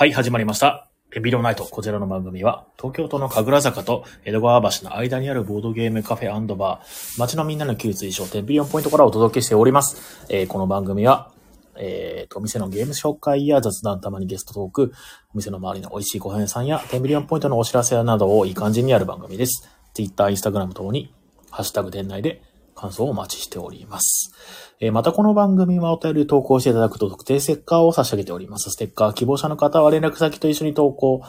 [0.00, 0.88] はい、始まりました。
[1.14, 1.64] エビロナイト。
[1.64, 10.24] こちらの番組は、東京都の神楽坂と江戸川橋の間にあるボードゲームカフェバー、街のみんなの休日商店ビリオンポイントからお届けしております。
[10.30, 11.30] えーこの番組は、
[11.76, 14.92] えーと、お店のゲーム紹介や雑談、たまにゲストトーク、
[15.34, 19.68] お店の周りの美味しいご飯屋さんや、10ビリオンポイントのお知らせなどをいい感じにやる番組です。
[19.92, 21.12] Twitter、Instagram ともに、
[21.50, 22.40] ハッシュタグ店内で
[22.80, 24.32] 感想をお待ちしております。
[24.80, 28.70] えーまたこの番組はお便り投稿していただくと特定ステッカーを差し上げております。
[28.70, 31.22] ステッカー希望者の方は連絡先と一緒に投稿、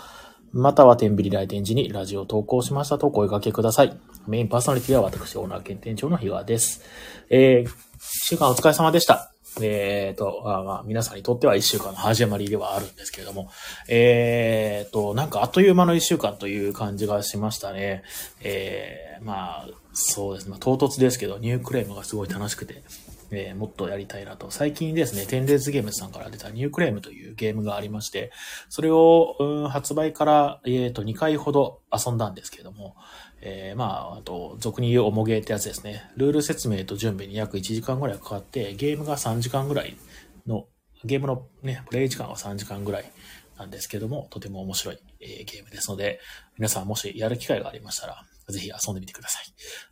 [0.53, 3.97] または天秤来店時にラジオ投稿しましたとお声掛けください。
[4.27, 6.81] メインパーソナリティは私、オーナー兼店長の日川です。
[7.29, 9.31] えー、週間お疲れ様でした。
[9.59, 13.49] えーと、まあ、皆さんにとっては一週間の始まりではあるんですけれども、
[13.89, 18.03] えーと、なんかあっという間の一週間という感じがしましたね。
[18.41, 20.55] えー、まあ、そうですね。
[20.59, 22.83] 唐突ですけど、ニュークレウムがすごい楽しくて、
[23.31, 24.51] えーもっとやりたいなと。
[24.51, 28.31] 最近ですね、テンデイズゲームズさんから出たニュークレウムというゲームがありまして、
[28.70, 32.95] それを、うん発売から、えーと、2回ほど遊んだんですけれども、
[33.41, 36.09] えーまあ、あと、俗に言うおもゲーってやつですね。
[36.15, 39.98] ルール説明と準備に約1時間ぐらいかかって、ゲームが3時間ぐらい
[40.45, 40.67] の、
[41.03, 43.11] ゲームのね、プレイ時間は3時間ぐらい
[43.57, 46.20] なんですけども、とても面白い、えーゲームですので、
[46.57, 49.45] 皆さんもしやる機会がありましたら、ぜひ遊んでみてください。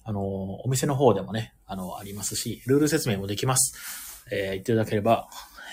[0.03, 0.21] あの、
[0.63, 4.25] お店の方でもね、あの、ありますし、ルール説明もできます。
[4.31, 5.27] えー言っていただければ、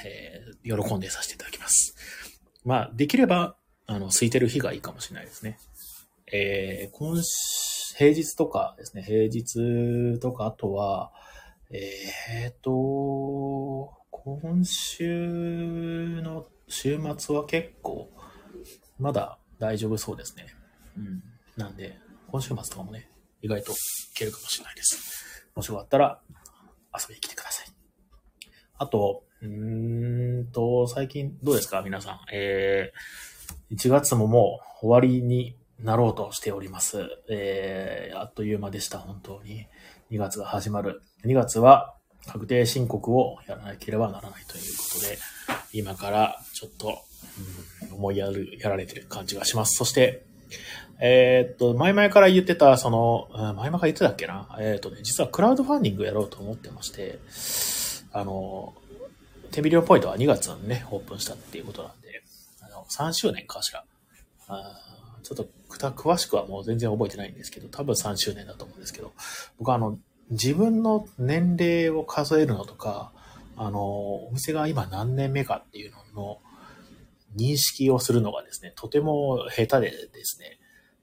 [0.04, 1.94] えー喜んでさせていただきます。
[2.64, 5.58] まあ、できれば、あの、空いてる日がいいかもしれないですね。
[6.32, 11.12] えー今週、平日とかですね、平日とか、あとは、
[11.70, 18.10] えーと、今週の週末は結構、
[18.98, 20.46] まだ大丈夫そうですね。
[20.96, 21.22] うん。
[21.56, 23.74] なんで、今週末とかもね、意外とい
[24.14, 25.48] けるかもしれないです。
[25.54, 26.20] もしよかったら、
[26.98, 27.66] 遊びに来てください。
[28.78, 31.82] あと、うーんと、最近どうですか？
[31.82, 32.20] 皆さん。
[32.32, 37.06] えー、1月ももう終わりになろうとしております。
[37.28, 39.66] えー、あっという間でした、本当に。
[40.10, 41.02] 2月が始まる。
[41.24, 41.94] 2月は
[42.26, 45.18] 確定申告をやらなければならないということで、
[45.72, 49.76] 今からちょっと、うん思いやる、やられてる感じがします。
[49.76, 50.24] そして、
[51.00, 54.56] えーっと、前々から言ってた、その、前々から言ってたっけな？
[54.60, 57.18] えーっとね、実はクラウドファンディングやろうと思ってまして、
[58.12, 58.74] あの、
[59.50, 62.22] テビリオンポイントは2月にね、オープンしたっていうことなんで、
[62.62, 63.84] あの、3周年かしら。
[64.48, 64.82] あ
[65.22, 69.12] ちょっとくた、詳しくはもう全然覚えてないんですけど、多分3周年だと思うんですけど、
[69.58, 69.98] 僕はあの、
[70.30, 73.12] 自分の年齢を数えるのとか、
[73.56, 73.80] あの、
[74.26, 76.38] お店が今何年目かっていうのの
[77.36, 80.58] 認識をするのがですね、とても下手でですね、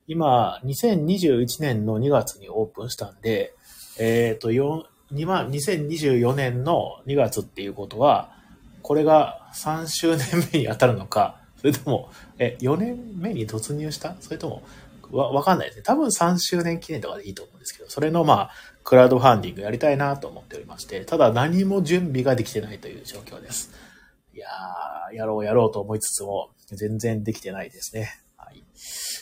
[0.07, 3.53] 今、2021年の2月にオープンしたんで、
[3.97, 8.35] えっ、と、よにまあ2024年の2月っていうことは、
[8.81, 14.17] これが3周年目に当たるのか、それとも、え、4年目に突入した？
[14.19, 14.63] それとも、
[15.11, 15.83] わ、わかんないですね。
[15.83, 18.51] 多分3周年記念とかでいいと思うんですけど、それのまあ、
[18.83, 23.71] クラウドファンディングやりたいなと思っておりまして、ただ何も準備ができてないという状況です。
[24.33, 28.09] いやー、やろうやろうと思いつつも、全然できてないですね。
[28.35, 28.61] はい。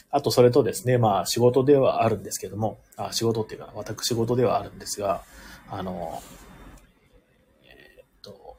[0.09, 5.21] あと、それとですね、まあ、仕事ではあるんですけども、あ仕事っていうか、私事ではあるんですが、
[5.69, 6.23] あの、
[7.65, 8.57] えーっと、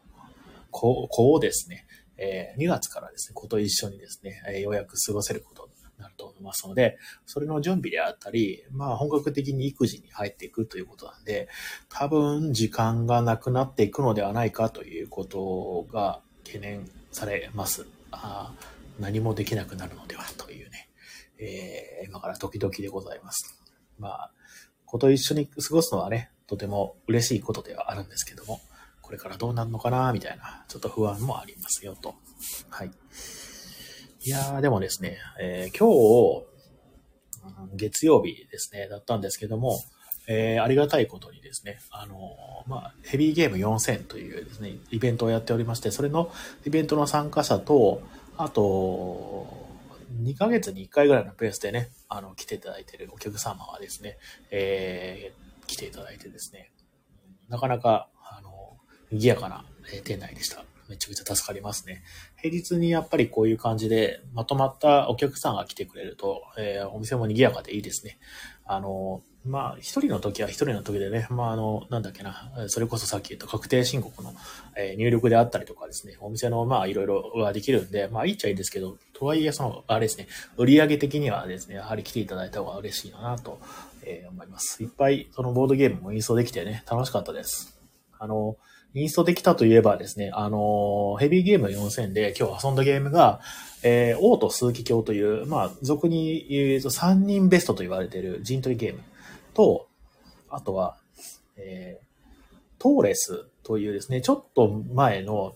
[0.70, 1.84] こう、こうですね、
[2.22, 11.48] え2月からですね、子と一緒にですね、えようやく過ごせることになると思いますので、それの準備であったり、まあ、本格的に育児に入っていくということなんで、
[11.88, 17.86] 多分、時間がなくなっていくのではないかということが懸念されます。
[18.12, 18.52] あ
[19.00, 20.88] 何もできなくなるのではというね、
[21.38, 23.62] えー今から時々でございます。
[23.98, 24.30] まあ、
[24.84, 28.60] 子と一緒に過ごすのはね、とても嬉しいことではあるんですけども、
[29.12, 32.14] これからどうなるのかな、みたいな、ちょっと不安もありますよ、と。
[32.70, 32.90] はい。
[34.24, 36.46] いやー、でもですね、えー今
[37.68, 39.78] 日、月曜日ですね、だったんですけども、
[40.28, 46.32] えーありがたいことにですね、あのーまあ、ヘビーゲーム4000というですね、イベントをやっておりまして、それの
[46.64, 48.00] イベントの参加者と、
[48.38, 49.46] あと、
[50.22, 54.16] 2ヶ月に1回ぐらいのペースでね、あの、来ていただいているお客様はですね、
[54.50, 56.72] えー来ていただいてですね、
[57.50, 58.08] なかなか、
[59.12, 60.64] 賑やかな、え店内でした。
[60.88, 62.02] めちゃくちゃ助かりますね。
[62.36, 68.18] 平日にやっぱりこういう感じで、まとまったお客さんが来てくれると、えーお店も賑やかでいいですね。
[68.66, 74.34] あの、まあ、一人の時は一人の時でね、まあ、あの、なんだっけな、それこそさっき言った確定申告の、
[74.76, 83.60] えー入力であったりとかですね、お店の、まあ、いろいろはできるんで、まあ、いいっちゃいいですけど、とはいえ、その、あれですね、売上的にはですね、やはり来ていただいた方が嬉しいなと、
[84.04, 84.82] えー思います。
[84.82, 87.78] いっぱい、そのボードゲームもインストできてね、楽しかったです。
[88.18, 88.56] あの、
[88.94, 93.40] インストできたといえばですね、あの、ヘビーゲーム4000で今日遊んだゲームが、
[93.82, 99.00] えー、王と数奇鏡という、まあ、俗に言うと3人ベストと言われている陣取りゲーム
[99.54, 99.88] と、
[100.50, 100.98] あとは、
[101.56, 105.54] えー、トーレスというですね、ちょっと前の、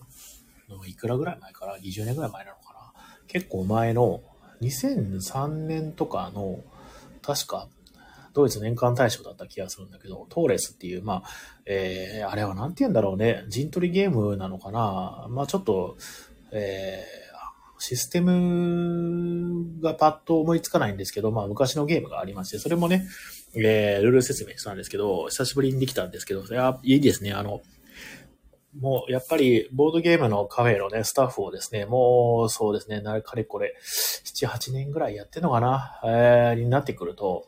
[0.87, 2.93] いくらぐらい前から ?20 年ぐらい前なのかな？
[3.27, 4.21] 結構前の、
[4.61, 6.59] 2003年とかの、
[7.21, 7.67] 確か、
[8.37, 11.29] ドイツ年間大賞だった気がするんだけど、トーレスっていう、まあ、
[11.65, 15.97] えー、あれはなんて言うんだろうね、陣取りゲームなのかなまあちょっと、
[16.51, 23.07] えー、システムがパッと思いつかないんですけど、まあ昔のゲームがありまして、それもね、
[23.55, 27.33] えー、ルール説明したんですけど、久しぶりにできたんですけど、いや、いいですね。
[27.33, 27.61] あの、
[28.79, 37.47] もう、やっぱり、ボードゲームのカフェのね、スタッフをですね、もう、そうですね、なかれこれ、7、8年ぐらいやってんのかな、えー、になってくると、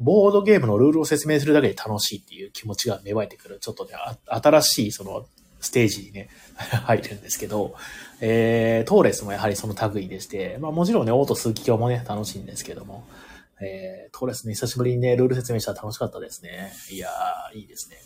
[0.00, 3.58] ボードゲームのルールを説明するだけで楽しいっていう気持ちが芽生えてくる。
[3.60, 3.92] ちょっとね、
[4.26, 5.26] 新しいその
[5.60, 7.74] ステージにね、 入るんですけど、
[8.20, 13.04] えー、トーレスもやはりその類でして、まあもちろんね、オート数奇鏡もね、楽しいんですけども、
[13.60, 16.72] えー、トーレスね、久しぶりにね、ルール説明したら楽しかったですね。
[16.90, 17.98] いやー、いいですね。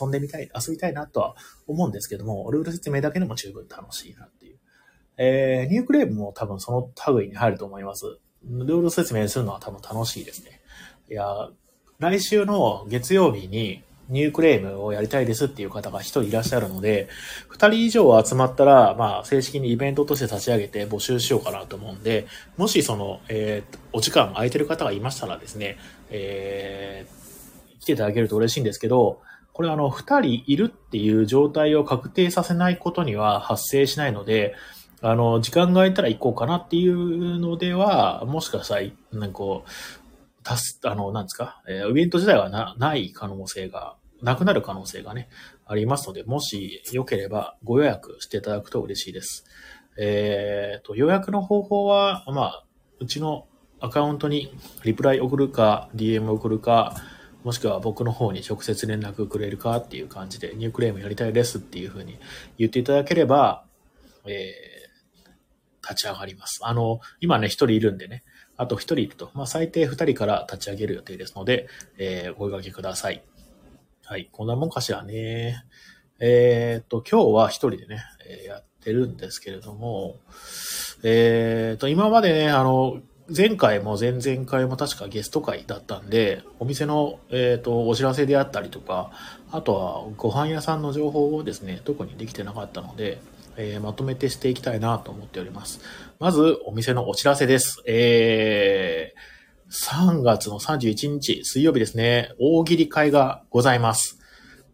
[0.00, 1.34] 遊んでみたい、遊びたいなとは
[1.66, 4.58] 思うんですけども、ルール説明だけでも十分楽しいなっていう。
[5.16, 8.18] えー、ニュークレウムも多分その類に入ると思います。
[8.44, 10.57] ルール説明するのは多分楽しいですね。
[11.10, 11.48] いや、
[11.98, 17.08] 来週の月曜日にニュークレウムをやりたいですっていう方が一人いらっしゃるので、
[17.48, 22.26] 二人以上集まったら、まあ、正式にイベントとして立ち上げて募集しようかなと思うんで、
[22.56, 25.78] もしその、えー、お時間空いてる方がいましたらですね、
[26.10, 29.20] えー、来ていただけると嬉しいんですけど、
[29.52, 34.54] これあの、二人いるっていう状態を確定させないことには発生しないので、
[35.00, 38.82] あの、時間が空いたら行こうかなっていうのでは、もしかしたら、
[39.12, 39.68] なんかこう、
[40.48, 45.28] たす、あの、なんですか、えー、イベント自体はな、ない可能性が、なくなる可能性がね、
[45.66, 49.44] ありますので、もしよければご予約していただくと嬉しいです。
[49.98, 52.64] えっ、ー、と、予約の方法は、まあ、
[52.98, 53.46] うちの
[53.78, 54.50] アカウントに
[54.84, 56.96] リプライ送るか、DM 送るか、
[57.44, 62.18] もしくは僕の方に直接連絡くれるかっていう感じで、ニュークレームやりたいですっていうふうに
[62.56, 63.64] 言っていただければ、
[64.24, 66.60] えー、立ち上がります。
[66.62, 68.24] あの、今ね、一人いるんでね、
[68.58, 69.30] あと1人いると。
[69.34, 73.22] まあ、最低2人から立ち上げる予定ですので、えー、お声掛けください。
[74.04, 74.28] はい。
[74.30, 75.64] こんなもんかしらね。
[76.18, 80.16] えー、っと、今日は1人でね、え、やってるんですけれども、
[81.04, 83.00] えー、っと、今までね、あの、
[83.34, 89.12] 前回も前々回も確かゲスト会だったんで、お店の、えっ、と、お知らせであったりとか、
[89.52, 93.20] あとはご飯屋さんの情報をですね、特にできてなかったので、
[93.58, 95.80] えー、まとめてしていきたいなと思っております。
[96.20, 97.82] まず、お店のお知らせです。
[97.86, 104.18] えー、3月の31日、水曜日ですね、大喜利会がございます。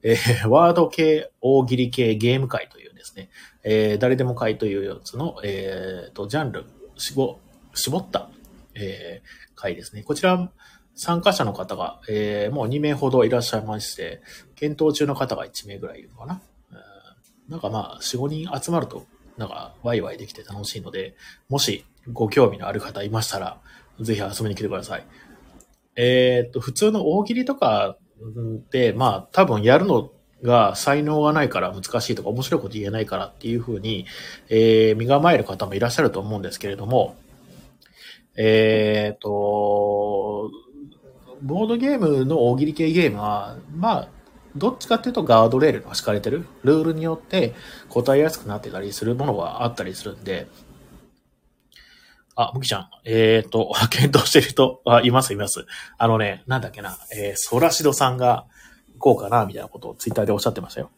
[0.03, 3.31] えー、ワード系、大喜利系ゲーム会というですね、
[3.65, 6.67] えー、誰でも会というやつの、えー、と、ジャンル、
[6.99, 7.41] 絞、
[7.75, 8.29] 絞った、
[8.75, 10.03] えー、会ですね。
[10.03, 10.51] こちら、
[10.95, 14.21] 参加者の方が、えー、もう2名ほどいらっしゃいまして、
[14.57, 16.43] 検討中の方が1名ぐらいいるのかな。
[17.49, 19.05] なんかまあ、4、5人集まると、
[19.37, 21.15] なんか、ワイワイできて楽しいので、
[21.49, 23.59] もしご興味のある方いましたら、
[24.01, 25.07] ぜひ遊びに来てください。
[25.97, 27.97] えー、っと、普通の大喜利とか
[28.71, 30.11] で、まあ、多分やるの
[30.43, 34.07] が才能がないから難しいとか面白いこと言えないからっていうふうに、
[34.49, 37.17] えー、身構える方もいらっしゃると思うんですけれども、
[38.37, 40.51] えー、っと、
[41.43, 44.09] ボードゲームの大喜利系ゲームは、まあ、
[44.57, 46.47] どっちかっていうとガードレールが敷かれてる？
[46.63, 47.55] ルールによって
[47.89, 50.47] 答えやすくなってたりするものがあったりするんで、
[52.37, 55.67] あ、むきちゃん、えっ、ー、と、 検討してる人、あ、います、います。
[55.99, 58.47] あのね、なんだっけな、えー、ソラシドさんが
[58.99, 60.91] 行こうかな、みたいなことをツイッターでおっしゃってましたよ。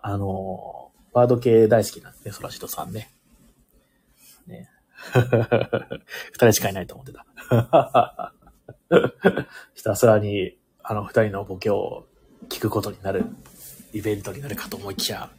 [0.00, 3.14] あのー、バード系大好きなんで、ね、ソラシドさんね。
[4.46, 4.68] ね。
[6.32, 8.34] 二人しかいないと思ってた。
[9.74, 12.07] ひたすらに、あの二人のボケを
[12.48, 13.24] 聞くことになる
[13.92, 15.30] イベントになるかと思いきや、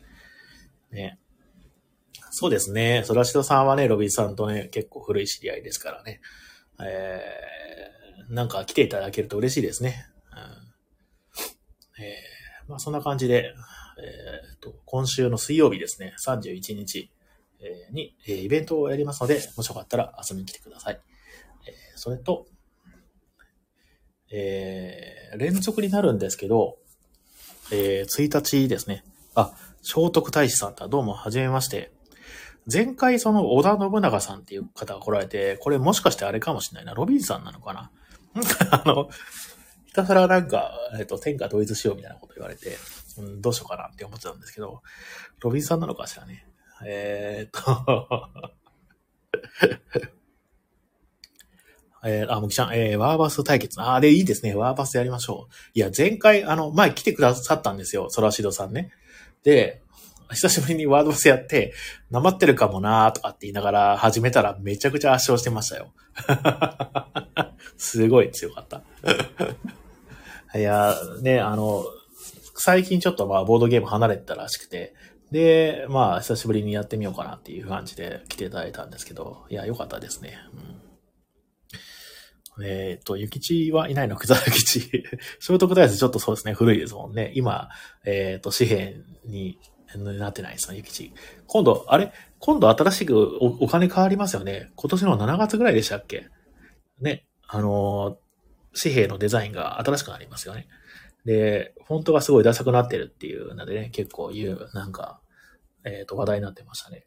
[0.91, 1.19] ね。
[2.31, 3.03] そうですね。
[3.05, 6.21] ソラシドさんはね、ロビーさんとね、結構古い知り合いですからね。
[6.83, 10.05] えー、なんか来ていただけると嬉しいですね。
[10.31, 13.53] うん、えー、まあそんな感じで、
[14.01, 17.11] えー、と、今週の水曜日ですね、31日
[17.91, 20.99] に、えイベントをやりますので、もしよかったら遊びに来てください。
[21.67, 22.45] えーそれと、
[24.31, 26.77] えー、連続になるんですけど、
[27.71, 29.03] えー、1日ですね。
[29.35, 30.87] あ、聖徳太子さんだ。
[30.87, 31.91] どうも、はじめまして。
[32.71, 36.95] 前回その織田信長さんっていう方が来られて、これもしかしてあれかもしれないな。
[36.95, 37.91] ロビンさんなのかな？
[38.71, 39.09] あの、
[39.85, 42.75] ひたすらなんか、えっ、と、天下統一しようみたいなこと言われて、
[43.19, 44.81] うん、どうしようかなって思ってたんですけど、
[45.41, 46.47] ロビンさんなのかしらね。
[46.83, 48.29] えー、っと
[52.03, 53.81] えー、あ、むきちゃん、えー、ワーバス対決。
[53.81, 54.55] あ、で、いいですね。
[54.55, 55.53] ワーバスやりましょう。
[55.73, 58.09] いや、前回、あの、前来てくださったんですよ。
[58.09, 58.91] ソラシドさんね。
[59.43, 59.81] で、
[60.31, 61.73] 久しぶりにワードバスやって、
[62.11, 65.91] なまってるかもなーとかって言いながら始めたらめちゃくちゃ圧勝してましたよ。
[67.77, 68.83] すごい強かった。
[70.57, 71.85] いや、ね、あの、
[72.55, 74.93] 最近ちょっとまあボードゲーム離れてたらしくて、
[75.31, 80.37] で、まあ久しぶりにやってみようかなっていう感じで来ていただいたんですけど、いや、良かったですね。
[80.53, 80.81] うん、
[82.63, 84.15] えっ、ー、と、ゆきちはいないの？
[84.15, 85.03] くざらきち。
[85.39, 87.31] 聖徳太子ちょっとそうですね、古いですもんね。
[87.35, 87.69] 今、
[88.05, 89.59] えっ、ー、と、紙幣に
[89.95, 91.13] なってないですよ、ゆきち。
[91.47, 92.11] 今度、あれ？
[92.39, 94.71] 今度新しくお金変わりますよね。
[94.75, 96.27] 今年の7月ぐらいでしたっけ？
[97.01, 97.25] ね。
[97.47, 98.17] あの
[98.79, 100.67] 紙幣のデザインが新しくなりますよね。
[101.25, 105.19] で、フォントがすごいダサくなってるっていうのでね、結構言う、なんか、
[105.83, 107.05] えっ、と、話題になってましたね。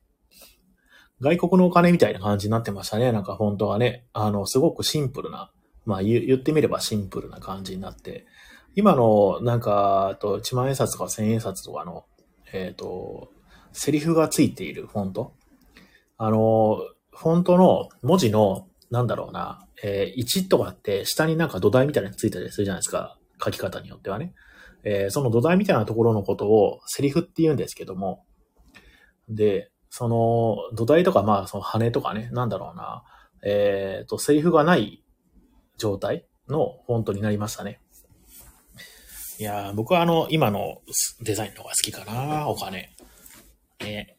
[1.22, 3.12] 外国のお金みたいな感じになってましたね。
[3.12, 5.52] なんかフォントがね、あの、すごくシンプルな、
[5.86, 8.26] まあ言ってみればシンプルな感じになって、
[8.74, 12.06] 今の、なんか、と、1万円札とか1000円札とかの、
[12.52, 13.30] えっ、ー、と、
[13.72, 15.34] セリフがついているフォント。
[16.16, 16.78] あの、
[17.10, 23.18] フォントの文字の、なんだろうな、えー、1とかって下になんか土台みたいなのついたりするじゃないですか。
[23.42, 24.32] 書き方によってはね。
[24.84, 28.24] えー、その土台みたいなところのことをセリフって言うんですけども、
[29.28, 33.04] で、その土台とかまあその羽とかね、なんだろうな、
[33.44, 35.04] えっ、ー、と、セリフがない
[35.76, 37.78] 状態のフォントになりましたね。
[39.38, 40.80] いや僕はあの、今の
[41.20, 42.90] デザインの方が好きかな、お金。
[43.84, 44.16] ね、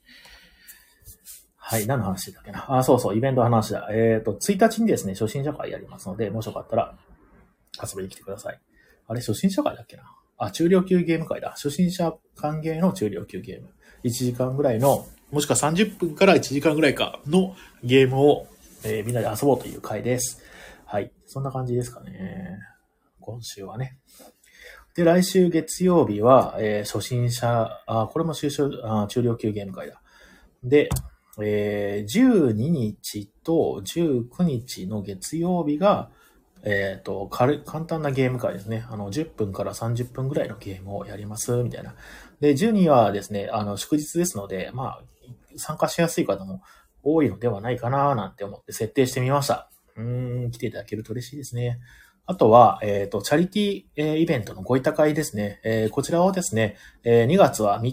[1.57, 2.77] はい、何の話だっけな。
[2.77, 3.87] あ、そうそう、イベントの話だ。
[3.91, 6.95] えっ、ー、と、1日にですね、初心者会やりますので、もしよかったら
[7.81, 8.61] 遊びに来てください。
[9.07, 10.03] あれ、初心者会だっけな。
[10.37, 11.49] あ、中量級ゲーム会だ。
[11.51, 13.69] 初心者歓迎の中量級ゲーム。
[14.03, 18.45] 1時間ぐらいの、もしくは30分から1時間ぐらいかのゲームを、
[18.83, 20.43] えー、みんなで遊ぼうという会です。
[20.85, 21.11] はい。
[21.25, 22.59] そんな感じですかね。
[23.19, 23.97] 今週はね。
[24.95, 28.47] で、来週月曜日は、えー、初心者、あ、これも中
[28.83, 30.03] あ中量級ゲーム会だ。
[30.63, 30.89] で、
[31.41, 36.11] えー、12日と19日の月曜日が、
[36.61, 38.85] えっ、ー、と、簡単なゲーム会ですね。
[38.87, 41.95] あの、10分から30分ぐらいのゲームをやります、みたいな。
[42.39, 45.03] で、12はですね、あの、祝日ですので、まあ、
[45.55, 46.61] 参加しやすい方も
[47.03, 49.69] 多いのではないかな、なんて思って設定してみました。
[49.95, 51.79] うーん、来ていただけると嬉しいですね。
[52.25, 55.59] あとは、えっ、ー、と、チャリティー、えー、イベントのご委託会ですね。
[55.63, 57.83] えー、こちらをですね、え、2月は、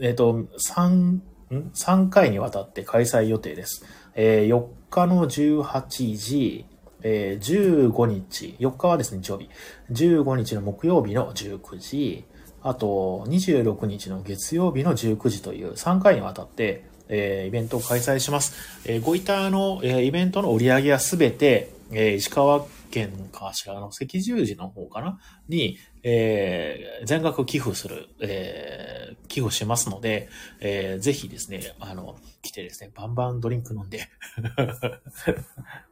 [0.00, 3.84] えっ、と、3、3回にわたって開催予定です。
[4.14, 6.66] え、4日の18時、
[7.02, 9.50] え、15日、4日はですね、日曜日。
[9.90, 12.24] 15日の木曜日の19時、
[12.64, 18.80] あと、26日の月曜日の19時という3回にわたって、えー、イベントを開催します。
[18.86, 25.18] えー、ご板の、えー、イベントの売り上げはすべて、えー、石川県かしらの赤十字の方かな？
[25.46, 30.30] に、えー、全額寄付する、えー、寄付しますので、
[30.60, 34.08] えー、ぜひですね、あの、来てですね、バンバンドリンク飲んで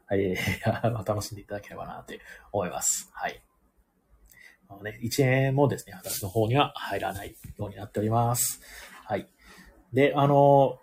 [0.07, 0.35] はい、
[1.05, 3.11] 楽しんでいただければなって思います。
[3.13, 3.43] はい。
[4.73, 8.61] あのね、1円もですね、私の方には入らないようになっております。
[9.05, 9.29] はい。
[9.93, 10.79] で、あの、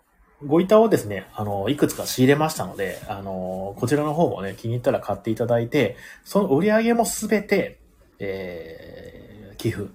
[0.46, 7.80] ご板をですね、あの、いくつか仕入れましたので、あの、こちらの方もね、気に入ったら買っていただいて、その売り上げもすべて、
[8.18, 9.90] えー、寄付、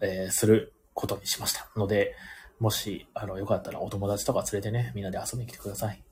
[0.00, 1.68] えー、することにしました。
[1.76, 2.14] ので、
[2.60, 6.02] もし、あの、よかったらお友達とか連れてね、みんなで遊びに来てください。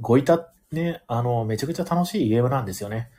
[0.00, 3.10] ご板ね、あの、めちゃくちゃ楽しいゲームなんですよね。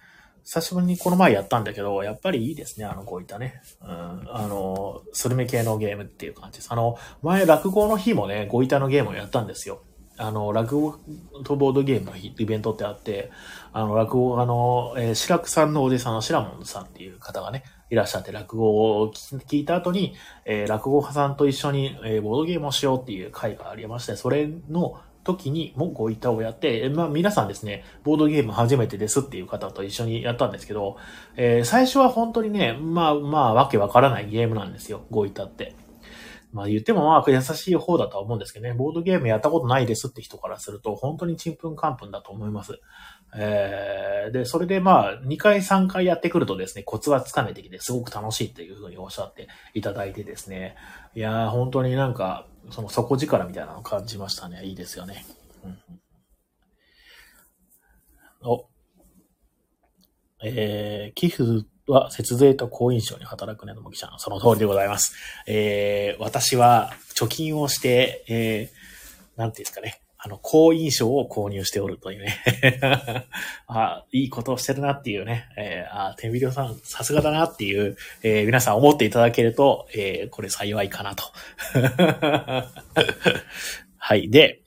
[0.46, 3.62] 久しぶりにこの前やったんだけど、やっぱりいいですね、あの、こういったね。
[3.82, 6.72] うん、あの、スルメ系のゲームっていう感じです。
[6.72, 9.82] あの、前、落語の日もね、ゴイタのゲームをやったんですよ。
[10.18, 11.00] あの、落語
[11.44, 13.32] とボードゲームの日イベントってあって、
[13.74, 20.14] あの、落語、あの、えー、白くさんのおじさんの白門さんっていう方がね、いらっしゃって落語を聞いた後に、
[20.46, 30.98] えー、落語家さんと一緒に、えー、ボードゲームをしようっていう会がありまして、それの時にもご板をやって、まあ皆さんですね、ボードゲーム初めてですっていう方と一緒にやったんですけど、
[31.36, 35.76] えー、最初は本当にね、まあまあわけわからないゲームなんですよ、ご板って。
[36.54, 42.80] まあ言ってもまあ優しい方だとは思うんですけどね、ボードゲームやったことないですって人からすると、本当にちんぷんかんぷんだと思います。
[43.36, 50.76] えー、で、それでまあ、2回3回やってくるとですね、コツはつかめてきて、すごく楽しいっていうふうにおっしゃっていただいてですね、
[51.16, 54.64] いやー、本当になんか、その底力みたいなのを感じましたね。
[54.66, 55.26] いいですよね。
[55.64, 55.78] うん、
[58.44, 58.66] お、
[60.44, 64.20] えー、寄付は節税と好印象に働くねのもきちゃん。
[64.20, 65.16] その通りでございます。
[65.48, 70.05] えー、私は貯金をして、えー、なんていうんですかね。
[70.26, 72.36] あの、好印象を購入しておるというね。
[73.68, 75.48] あいいことをしてるなっていうね。
[75.56, 81.26] えー、あ天秤さん、さすがだなっていう、えー皆さん思っていただけると、えーこれ幸いかなと。
[83.98, 84.32] はい。
[84.32, 84.64] で、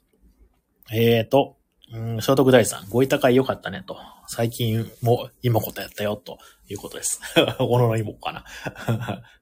[0.93, 1.57] えーと、
[1.93, 3.97] うん、聖徳大さん、ご委託会良かったねと。
[4.29, 6.38] 最近も今ことやったよと
[6.69, 7.21] いうことです。
[7.59, 8.45] おのの妹かな。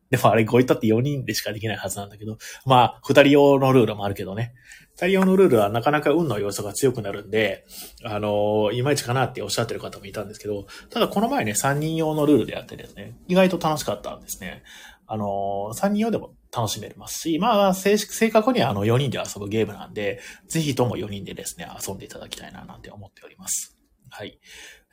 [0.09, 4.55] でもあれご委託って4人でしかできないはずなんだけど、まあ、2人用のルールもあるけどね。
[4.97, 7.67] 2人用のルールはなかなか運の要素が強くなるんで、
[8.05, 14.63] あのいまいちかなっておっしゃってる方もいたんですけど、ただこの前ね、3人用のルールでやってですね、意外と楽しかったんですね。
[15.07, 23.77] あの3人用でも楽しめますし、まあ、正式、正確にはあの4人で遊ぶゲームなんで、ぜひとも4人でですね、遊んでいただきたいななんて思っております。
[24.09, 24.41] はい。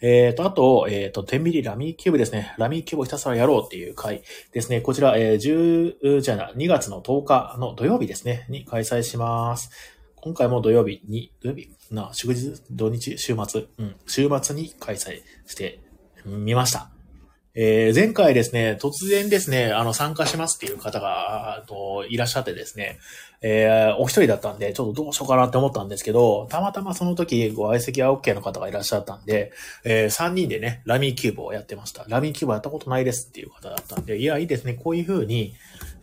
[0.02, 2.54] えっ、と、あと、えっ、と、天秤ラミーキューブですね。
[2.58, 4.82] ラミーキューブをひたすらやろうっていう回ですね。
[4.82, 9.72] こちら、えー、10、じゃな、2月の10日の土曜日ですね、に開催します。
[10.24, 11.70] 今回も土曜日に、土曜日？
[11.92, 15.82] な、祝日、土日、週末、うん、週末に開催して
[16.26, 16.92] みました。
[17.56, 23.00] えー前回ですね、突然ですね、あの、参加しますっていう方が、といらっしゃってですね、
[23.42, 29.52] えーお一人だったんで、ちょっとどうしようかなって思ったんですけど、たまたまその時ご相席は OK の方がいらっしゃったんで、
[29.84, 32.06] え3人でね、ラミーキューブをやってました。
[32.08, 35.54] ラミーキューブやったことないですっていう方だったんで、いや、いいですね、こういう風に、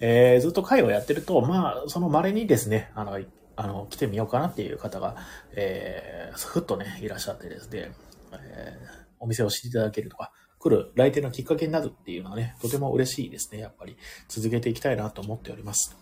[0.01, 3.19] えーずっと会をやってると、まあ、その稀にですね、あの、
[3.63, 5.17] あの、来てみようかなっていう方が、
[5.53, 7.93] えーふっとね、いらっしゃってですね、
[8.33, 13.59] えーお店を知っていただけるとか、来る来店のきっかけになるっていうのはね、とても嬉しいですね。
[13.61, 13.99] やっぱり
[14.29, 15.95] 続けていきたいなと思っております。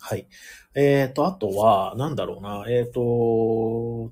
[0.00, 0.26] はい。
[0.74, 4.10] えっ、と、あとは、なんだろうな、えっ、と、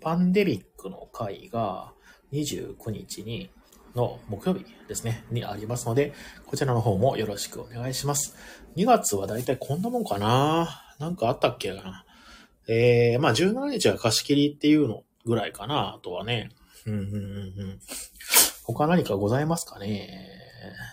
[0.00, 1.92] パンデミックの会が
[2.32, 3.50] 29日に、
[3.96, 6.12] の木曜日ですね、にありますので、
[6.46, 8.36] こちらの方もよろしくお願いします。
[8.76, 12.04] 2月はだいたいこんなもんかななんかあったっけかな
[12.66, 16.50] えー、まあ17日は貸し切りっていうのぐらいかなあとはね。
[16.86, 17.18] うんうんうんう
[17.64, 17.80] ん。
[18.64, 20.40] 他何かございますかね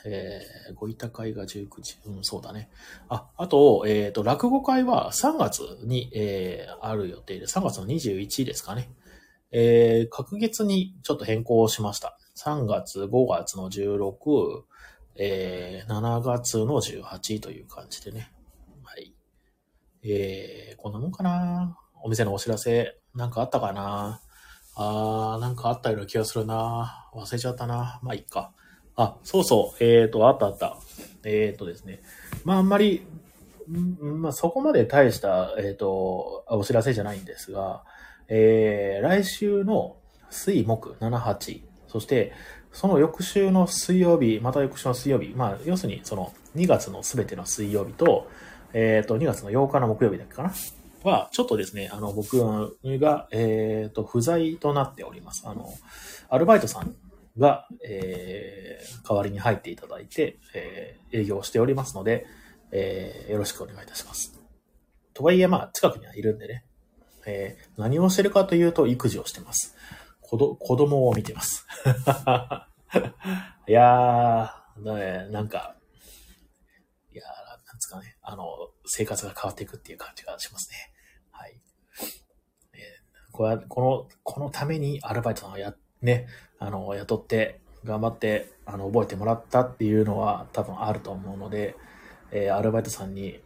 [0.06, 1.98] えー、ご委託会が19時。
[2.06, 2.70] うん、そうだね。
[3.10, 8.90] あ、あと、えっ、と、落語会は3月に、えー、ある予定で、3月の21ですかね。
[9.52, 12.18] えー、隔月にちょっと変更しました。
[12.36, 14.64] 3月、5月の16、
[15.16, 18.32] えー、7月の18という感じでね。
[20.04, 21.78] えー、こんなもんかな？
[22.04, 24.20] お店のお知らせ、なんかあったかな？
[24.76, 28.52] あー、なんかあったような気がするな忘れちゃったなまあ、いっか。
[28.96, 29.84] あ、そうそう。
[29.84, 30.78] えーと、あったあった。
[31.24, 32.02] えーとですね。
[32.46, 33.06] まあ、あんまり、
[33.70, 37.84] んまあ、そこまで大した、えーと、お知らせじゃないんですが、
[38.28, 39.98] えー、来週の
[40.30, 42.34] 水木7、8、そして、
[42.72, 48.28] その翌週の水曜日、また翌週の水曜日、まあ、要するに、その、2月のすべての水曜日と、
[48.74, 50.52] えっ、と、2月の8日の木曜日だっけかな？
[51.04, 52.38] は、ちょっとですね、あの、僕
[53.00, 55.44] が、えっ、と、不在となっております。
[55.46, 55.70] あの、
[56.30, 56.96] アルバイトさん
[57.38, 62.26] が、えー代わりに入っていただいて、えー営業しておりますので、
[62.72, 64.40] えーよろしくお願いいたします。
[65.14, 66.66] とはいえ、まあ、近くにはいるんでね、
[67.26, 69.76] えー何をしてるかというと、育児をしてます。
[70.22, 71.66] 子ど子供を見てます。
[73.68, 75.76] いやー、ねなんか、
[77.82, 78.46] ですかね、あの、
[78.86, 80.78] 生活が変わっていくっていう感じがしますね。
[81.32, 81.60] はい。
[82.74, 82.82] えー
[83.34, 86.28] これはこの、このためにアルバイトさんをや、ね、
[86.60, 91.76] あの、雇って、頑張って、あの、覚えてもらったっていうのは多分あると思うので、
[92.32, 93.42] えーアルバイトさんに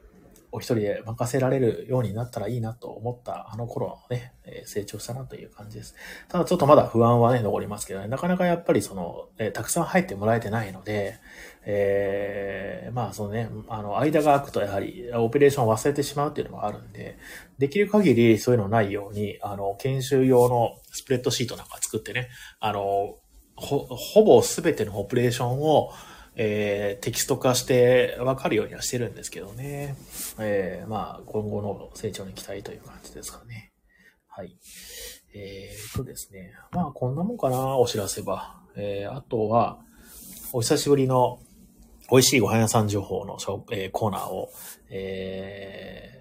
[0.51, 5.95] お一人で任せられるようになったらいいなと思ったあの頃のね、え成長したなという感じです。
[6.29, 11.19] ただちょっとまだ不安はね、残りますけどね、なかなかやっぱりその、えたくさん入ってもらえてないので、
[11.65, 17.17] えーまあそのね、あの、間が空くとやはりオペレーションを忘れてしまうっていうのがあるんで、
[17.57, 22.29] できる限りそういうのないように、あの、研修用のスプレッドシートなんか作ってね、
[22.59, 23.17] あの、
[23.55, 25.91] ほ、ほぼすべてのオペレーションを、
[26.35, 29.95] えーテキスト化して分かるようにはしてるんですけどね。
[30.39, 33.71] えーまあ、今後の成長に期待という感じですかね。
[34.27, 34.57] はい。
[35.33, 36.53] えー、とですね。
[36.71, 38.59] まあ、こんなもんかな、お知らせは。
[38.75, 39.79] えーあとは、
[40.51, 41.39] お久しぶりの
[42.11, 44.49] 美味しいご飯屋さん情報のしょ、えーコーナーを、
[44.89, 46.15] えー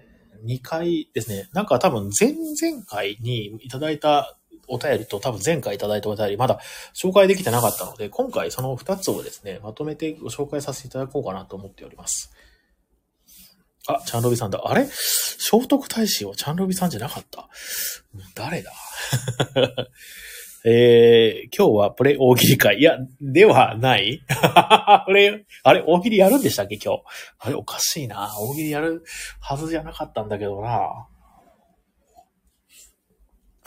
[0.45, 1.49] 2回ですね。
[1.53, 6.59] なんか多分前々回にいただいたお便りと多分前回いただいたお便りまだ
[6.93, 12.31] 紹介できてなかったので、今回その2つをですね、まとめてご紹介させていただこうかなと思っております。
[13.87, 14.61] あ、チャンロビさんだ。
[14.65, 14.85] あれ？
[14.89, 17.47] 聖徳太子はチャンロビさんじゃなかった？
[18.33, 18.71] 誰だ？
[20.67, 22.77] えー、今日はプレイ大喜利会。
[22.79, 24.23] いや、ではない
[25.05, 26.79] プレイ、あれ、大喜利やるんでしたっけ？
[26.83, 27.03] 今日。
[27.37, 28.33] あれ、おかしいな。
[28.39, 29.03] 大喜利やる
[29.39, 31.05] はずじゃなかったんだけどな。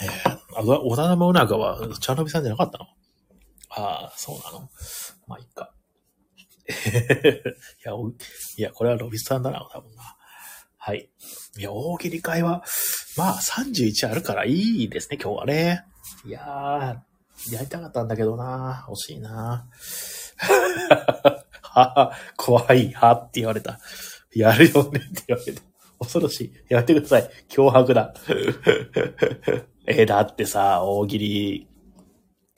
[0.02, 2.86] えー、あ織田信長は、茶のびさんじゃなかったの？
[3.70, 4.70] ああ、そうなの？
[5.26, 5.72] まあ、いいか。
[6.68, 6.72] い
[7.84, 7.92] や、
[8.56, 10.16] いや、これはロビスさんだな、多分な。
[10.76, 11.10] はい。
[11.58, 12.62] いや、大喜利会は、
[13.16, 15.84] まあ、31あるからいいですね、今日はね。
[16.24, 19.68] いやー、やりたかったんだけどな惜しいな
[21.62, 23.78] は怖い、はって言われた。
[24.34, 25.62] やるよねって言われた。
[26.00, 26.52] 恐ろしい。
[26.68, 27.30] やめてください。
[27.48, 28.14] 脅迫だ。
[29.90, 31.68] えだってさ、大喜利、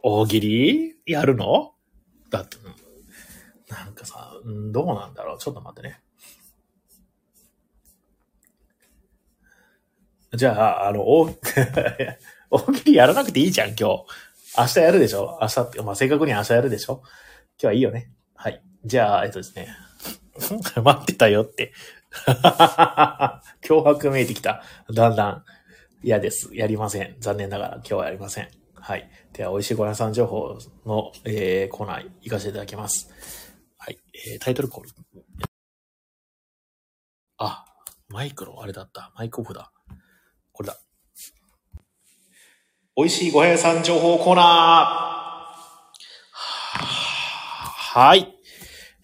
[0.03, 1.75] 大喜利やるの？
[2.29, 2.57] だって、
[3.69, 4.33] なんかさ、
[4.73, 5.39] どうなんだろう？
[5.39, 6.01] ちょっと待ってね。
[10.35, 11.29] じゃあ、あの、大、
[12.51, 13.85] 大喜利やらなくていいじゃん、今日。
[14.59, 15.39] 明日やるでしょ？
[15.41, 17.03] 明日ってまあ、正確に明日やるでしょ？
[17.03, 17.11] 今
[17.61, 18.11] 日はいいよね。
[18.35, 18.61] はい。
[18.85, 19.69] じゃあ、えっとですね。
[20.83, 21.73] 待ってたよって。
[23.63, 24.65] 脅迫めいてきた。
[24.93, 25.45] だんだん。
[26.03, 26.49] 嫌です。
[26.55, 27.17] やりません。
[27.21, 28.49] 残念ながら今日はやりません。
[28.75, 29.11] はい。
[29.35, 33.11] では、美味しいご飯さん情報の、えー、コーナー行かせていただきます。
[33.77, 33.99] はい。
[34.33, 34.91] えー、タイトルコール。
[37.37, 37.67] あ、
[38.09, 39.13] マイクロ、あれだった。
[39.15, 39.73] マイクオフだ。
[40.53, 40.79] これだ。
[42.97, 45.21] 美味しいご飯屋さん情報コーナー
[47.99, 48.35] はい。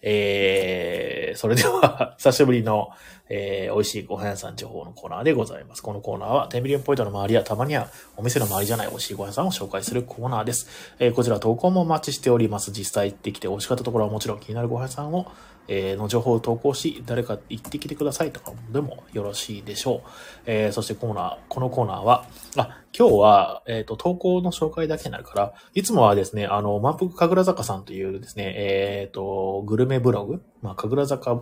[0.01, 2.89] えー、それでは、久しぶりの、
[3.29, 5.83] えー、美味しいご飯屋さん情報のコーナーでございます。
[5.83, 10.67] このコーナーは、テンビリオンポイントの周りやたまにはお店の周りじゃない美味しいご飯屋さんを紹介するコーナーです。
[10.97, 12.71] えー、こちら投稿もお待ちしております。
[12.71, 15.31] 実際行ってきて美味しかったところはもちろん気になるご飯屋さんを、
[15.67, 20.09] え、の情報を投稿し、誰か行ってきてくださいとかでもよろしいでしょう。
[20.45, 22.25] えー、そしてコーナー、このコーナーは、
[22.55, 31.41] あ、今日は、えっ、ー、と、投稿の紹介だけになるから、いつもはですね、あの、満腹神楽坂さんというですね、えっ、ー、と、グルメブログ、まあ、神楽坂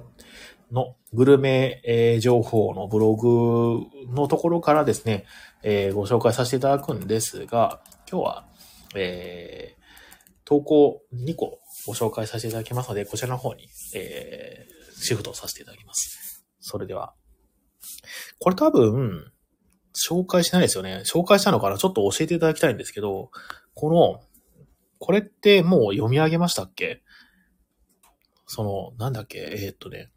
[0.72, 5.26] のグルメ、えー、情報のブログのところからですね、
[5.64, 8.48] えー、ご紹介させていただくんですが、今日は、
[8.96, 9.82] えー、
[10.46, 16.46] 投稿2個ご紹介させていただきますので、こちらの方に、えー、シフトさせていただきます。
[16.60, 17.14] それでは、
[18.40, 19.32] これ多分、
[19.94, 21.04] 紹介しないですよね。
[21.06, 23.32] 紹介したのからちょっと教えていただきたいんですけど、
[23.74, 24.20] この、
[25.00, 27.02] これってもう読み上げましたっけ？
[28.48, 29.38] その、なんだっけ？
[29.38, 30.10] えー、っとね、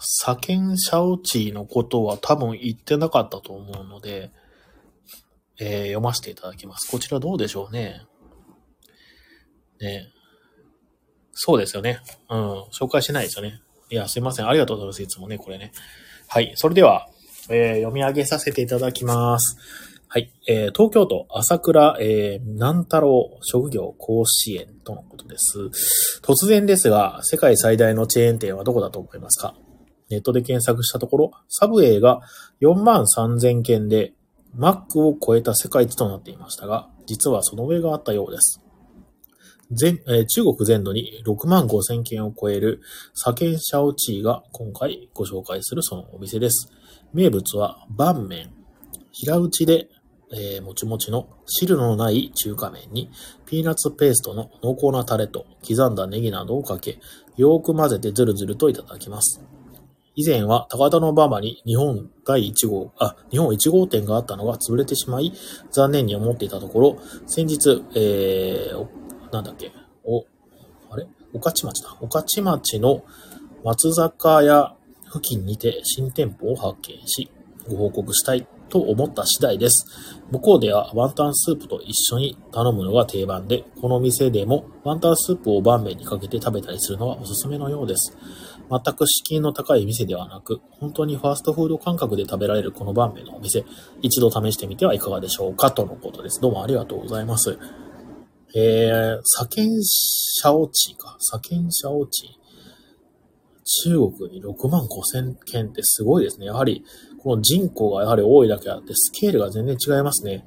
[0.00, 4.30] サケン・シャオチーのことは多分言ってなかったと思うので、
[5.60, 6.90] えー、読ませていただきます。
[6.90, 8.02] こちらどうでしょうね。
[9.80, 10.08] ね
[11.32, 12.00] そうですよね。
[12.28, 12.62] うん。
[12.72, 13.60] 紹介してないですよね。
[13.90, 14.48] いや、すいません。
[14.48, 15.02] ありがとうございます。
[15.02, 15.72] いつもね、これね。
[16.26, 16.52] はい。
[16.56, 17.08] それでは、
[17.48, 19.56] えー、読み上げさせていただきます。
[20.08, 20.32] はい。
[20.48, 25.70] えー、東京都朝倉、えー、南太郎職業甲子園とのことです。
[26.22, 29.54] 突然ですが、世界最大のチェーン店はどこだと思いますか？
[30.10, 32.20] ネットで検索したところ、サブウェイが
[32.62, 34.14] 4万3000件で、
[34.54, 38.62] マックを超えた世界一となっていましたが、実はその上があったようです。
[39.70, 42.80] 全えー、中国全土に6万5千件を超える
[43.14, 46.72] サケンシャオチーが今回ご紹介するそのお店です。
[47.12, 48.50] 名物は拌麺。
[49.12, 49.88] 平打ちで、
[50.32, 53.10] えー、もちもちの汁のない中華麺に
[53.46, 56.98] ピーナッツペーストの濃厚なタレと刻んだネギなどをかけ、
[57.36, 59.42] よーく混ぜてズルズルといただきます。
[60.18, 65.32] 以前は高田馬場に日本第1号、あ、日本1号店があったのが潰れてしまい、
[65.70, 69.70] 残念に思っていたところ、先日、えー、なんだっけ、
[70.02, 70.26] お、
[70.90, 71.06] あれ？
[71.32, 71.96] 御徒町だ。
[72.00, 73.04] 御徒町の
[73.62, 77.30] 松坂屋付近にて新店舗を発見し、
[77.68, 79.86] ご報告したいと思った次第です。
[80.32, 88.16] 向こうではワンタンスープと一緒に頼むのが定番で、この店でもワンタンスープを盤面にかけて食べたりするのはおすすめのようです。
[88.70, 93.64] 全く敷居の高い店ではなく、本当にファーストフード感覚で食べられるこの晩麺のお店、
[94.02, 96.40] 一度試してみてはいかがでしょうかとのことです。
[96.40, 97.58] どうもありがとうございます。
[98.54, 101.16] えー、サケンシャオチか。
[101.20, 102.38] サケンシャオチ。
[103.84, 106.46] 中国に6万5千件ってすごいですね。
[106.46, 106.84] やはり、
[107.18, 110.46] この人口がやはり多いだけあって、スケールが全然違いますね。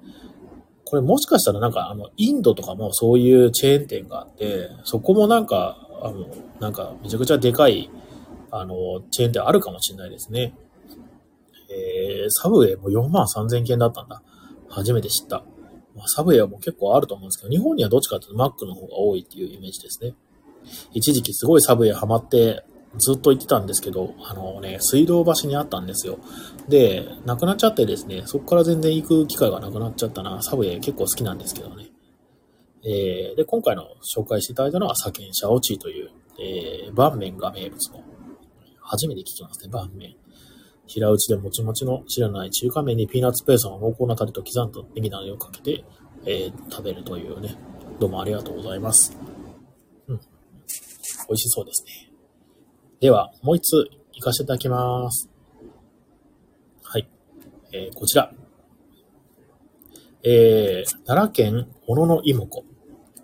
[0.86, 6.26] これもしかしたらなんか、あの、インドとかもそういうチェーン店があって、そこもなんか、あの、
[6.60, 7.90] なんかめちゃくちゃでかい
[8.52, 10.54] あの、チェーン店あるかもしれないですね。
[11.70, 14.22] えー、サブウェイも4万3000件だったんだ。
[14.70, 15.44] 初めて知った。
[15.96, 20.14] まあ、サブウェイはもう結構あると思うんですけど、日本にはどっちかというとマックの方が多いっていうイメージですね。
[20.94, 22.64] 一時期すごいサブウェイハマって、
[22.98, 26.20] ずっと行ってたんですけど、あのね、水道橋にあったんですよ。
[26.68, 30.42] で、なくなっちゃってですね、そこから全然行く機会がなくなっちゃったな。
[30.42, 31.88] サブウェイ結構好きなんですけどね。
[32.84, 33.84] えー、で、今回の
[34.16, 36.10] 紹介していただいたのは、サケンシャオチという、
[36.40, 38.11] えー、盤面が名物の。
[38.82, 40.16] 初めて聞きますね、盤面。
[40.88, 45.86] 平打ちでもちもちの知らない中華麺にピーナッツペーストの濃厚なタレと刻んだネギなどをかけて、
[46.26, 47.56] えー、食べるというね。
[48.00, 49.16] どうもありがとうございます。
[50.08, 50.18] うん。
[50.18, 50.24] 美
[51.32, 52.12] 味しそうですね。
[53.00, 55.30] では、もう一つ行かせていただきます。
[56.84, 57.08] はい。
[57.72, 58.34] えー、こちら。
[60.24, 62.66] えー、奈良県小野の妹子。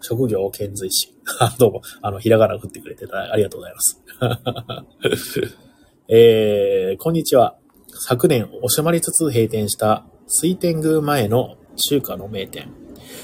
[0.01, 1.13] 職業遣隋使。
[1.59, 4.01] どうも、あの、ひらがな振ってくれてありがとうございます。
[6.10, 7.58] えー、こんにちは。
[7.89, 12.69] 昨年、惜しまりつつ閉店した水天宮前の中華の名店、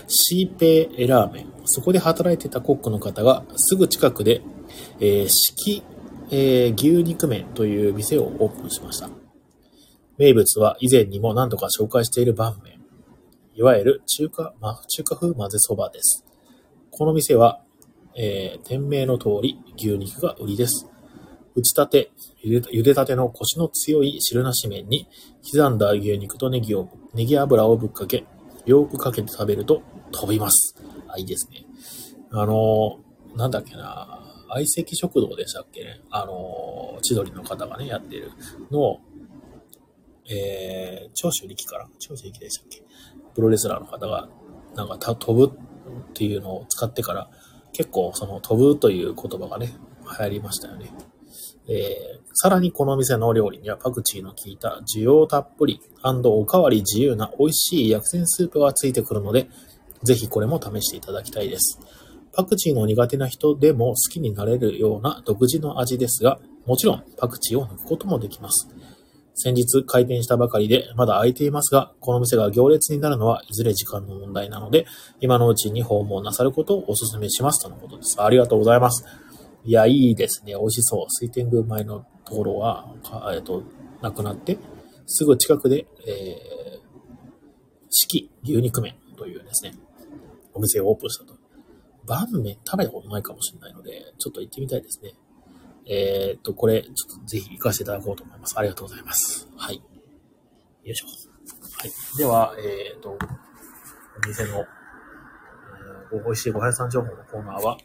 [0.08, 1.54] シーペイラーメン。
[1.66, 4.42] そこで働いてたコックの方が、すぐ近くで、
[5.00, 5.84] えー、四季
[6.36, 9.10] えー、牛肉麺という店をオープンしました。
[10.18, 12.82] 名物は以前にも何度か紹介している拌麺。
[13.54, 16.26] いわゆる中華、ま、中華風混ぜそばです。
[16.90, 17.63] この店は、
[18.16, 20.88] えー、店名の通り牛肉が売りです。
[21.56, 22.12] 打ちたて、
[22.44, 25.08] 茹でたてのコシの強い汁なし麺に
[25.50, 28.26] 刻んだ牛肉とネギを、ネギ油をぶっかけ、
[28.66, 30.76] よくかけて食べると飛びます。
[31.08, 31.66] あ、いいですね。
[32.32, 33.00] あの、
[33.36, 38.32] なんだっけな相席食堂でしたっけねあの、千鳥の方がね、やってる
[38.72, 39.02] のを、
[40.30, 42.84] えー、長州力から、長州力でしたっけ
[43.36, 44.30] プロレスラーの方が、
[44.76, 47.30] なんか飛ぶっていうのを使ってから、
[47.74, 49.74] 結構その飛ぶという言葉がね、
[50.20, 50.92] 流行りましたよね。
[51.68, 59.50] えー、さらにこの店の料理にはパクチーの効いた需要たっぷりおかわり自由な美味しい薬膳スープがついてくるので、
[60.04, 61.80] ぜひこれも試していただきたいです。
[62.34, 68.68] パクチーの苦手な人でも好きになれるような独自の味ですが、もちろんパクチーを抜くこともできます。
[69.36, 74.86] 先日開店したばかりでまだ開いていますが、この店が行列になるのはいずれ時間の問題なので、
[75.20, 78.22] 今のうちに訪問なさることをお勧めしますとのことです。
[78.22, 79.06] ありがとうございます。
[79.66, 80.54] いや、いいですね。
[80.54, 81.06] 美味しそう。
[81.10, 82.94] 水天宮前のところは、
[83.34, 83.64] えっと、
[84.02, 84.58] なくなって、
[85.06, 86.80] すぐ近くで、えー、
[87.90, 89.74] 四季牛肉麺というですね、
[90.54, 91.34] お店をオープンしたと。
[92.06, 95.14] バン麺食べたことないかもしれないので、ちょっと行ってみたいですね。
[95.86, 98.58] えー、っと、これ、ちょっとぜひ行かせていただこうと思います。
[98.58, 99.48] ありがとうございます。
[99.58, 99.76] はい。
[99.76, 99.82] よ
[100.86, 101.08] いしょ。
[101.08, 101.12] は
[101.88, 102.18] い。
[102.18, 104.60] では、えー、っと、お店の、
[106.12, 107.78] えー、美味しいご飯屋さん情報のコーナーは、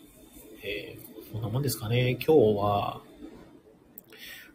[0.62, 2.18] えー、こんなもんですかね。
[2.24, 3.02] 今日は、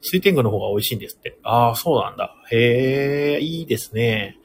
[0.02, 1.38] 水天宮の方が美味しいんですって。
[1.44, 2.36] ああ、そうなんだ。
[2.52, 4.38] へえ、いいですね。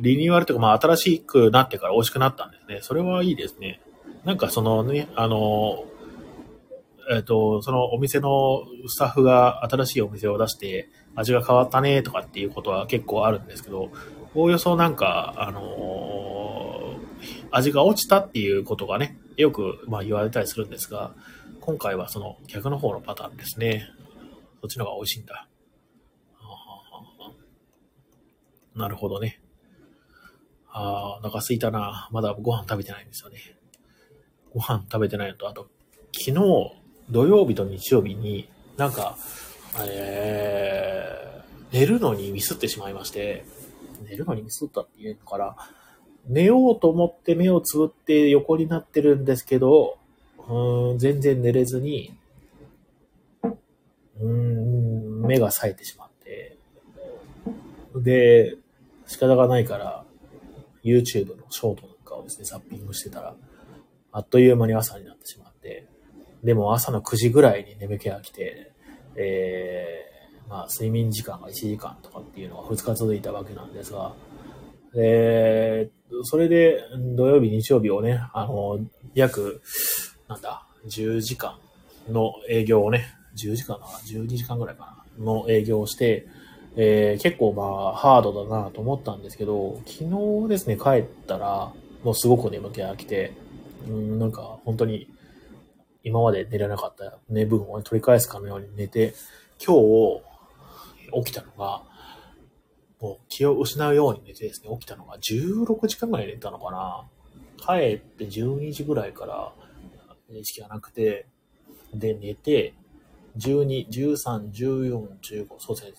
[0.00, 2.80] リニューアルというか、まあ、新しくなってから美味しくなったんですね。
[2.82, 3.80] それはいいですね。
[4.24, 5.84] なんかそのね、あの、
[7.10, 13.90] えっ、ー、と、そのお店のスタッフが新しいお店を出して味が変わったねとかっていうことは結構あるんですけど、
[14.34, 16.96] おおよそなんか、あの
[17.50, 21.14] 味が落ちたっていうことがね、よくまあ言われたりするんですが、
[21.60, 23.88] 今回はその逆の方のパターンですね。
[24.60, 25.48] そっちの方が美味しいんだ。
[28.74, 29.40] なるほどね。
[30.68, 32.08] ああ、お腹すいたな。
[32.12, 33.38] まだご飯食べてないんですよね。
[34.52, 35.68] ご飯食べてないのと、あと、
[36.12, 39.16] 昨日、土曜日と日曜日に、なんか、
[39.80, 43.44] えー、寝るのにミスってしまいまして、
[44.08, 45.56] 寝るのにミスったっていうのから、
[46.28, 49.98] 寝ようと思って目をつぶって横になってるんですけど、
[50.48, 52.16] うん、全然寝れずに、
[54.20, 56.56] うん、目が冴えてしまって、
[57.94, 58.56] で、
[59.06, 60.04] 仕方がないから、
[60.84, 63.34] YouTube のショートなんかをですね、ザッピングしてたら、
[64.12, 65.86] あっという間に朝になってしまって、
[66.44, 68.72] でも朝の9時ぐらいに眠気が来て、
[69.16, 74.12] えー、まあ睡眠時間が1時間とかっていうのが2日続いたわけなんですが、
[74.98, 76.80] えー、それで
[77.14, 78.78] 土曜日、日曜日をね、あの、
[79.14, 79.60] 約、
[80.28, 81.58] なんだ、10時間
[82.08, 86.26] の営業をね、10時間な、12時間ぐらいかな、の営業をして、
[86.76, 90.04] えー、結構まあ、ハードだなと思ったんですけど、昨
[90.44, 91.72] 日ですね、帰ったら、
[92.02, 93.32] もうすごく眠気が来て、
[93.88, 95.08] うん、なんか本当に
[96.06, 99.12] 今まで寝れなかった寝分を取り返すかのように寝て、
[99.58, 100.22] 今日
[101.24, 101.82] 起きたのが、
[103.00, 107.08] もう気を失うように寝てですね、起きたのが16時間ぐらい寝たのかな。
[107.58, 109.52] 帰って12時ぐらいから
[110.30, 111.26] 意識がなくて、
[111.92, 112.74] で、寝て、
[113.36, 115.92] 12、13、14、15、そうですね、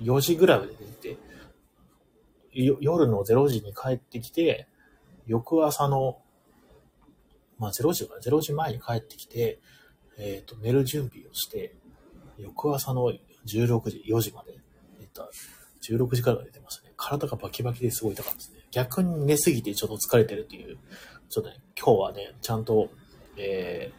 [0.00, 1.18] 4時ぐらいまで寝て、
[2.80, 4.68] 夜の0時に帰ってきて、
[5.26, 6.16] 翌朝の
[7.60, 9.60] まあ0時か0時前に帰ってきて、
[10.18, 11.76] えっ、ー、と、寝る準備をして、
[12.38, 13.12] 翌朝の
[13.46, 14.58] 16時、4時まで
[14.98, 15.28] 寝た。
[15.82, 16.92] 16時から寝てましたね。
[16.96, 18.60] 体がバキバキですごい痛かったですね。
[18.70, 20.78] 逆に寝すぎてちょっと疲れてるっていう、
[21.28, 22.90] ちょっとね、今日はね、ちゃんと、
[23.36, 23.92] え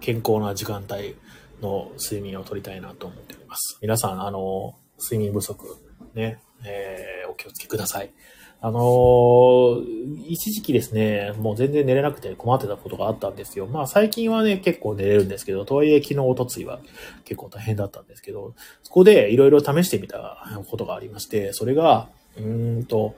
[0.00, 1.16] ー、健康な時間帯
[1.60, 3.78] の睡眠をとりたいなと思っております。
[3.80, 5.76] 皆さん、あの、睡眠不足、
[6.14, 8.12] ね、えー、お気をつけください。
[8.60, 13.66] あのー、一時期ですね、もう全然寝れなくて困ってたことがあったんですよ。
[13.66, 16.80] まあ最近はね、結構寝れるんですけど、とはいえ昨日、おとついは
[17.24, 23.14] 結構大変だったんですけど、そこでいろいろ試してみたことがありまして、それが、うんと、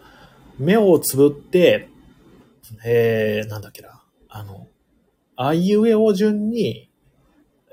[0.59, 1.89] 目をつぶって、
[2.85, 4.69] えー、なんだっけな、あの、
[5.37, 6.91] あいうえお順に、